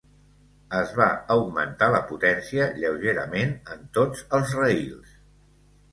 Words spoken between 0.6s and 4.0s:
Es va augmentar la potència lleugerament en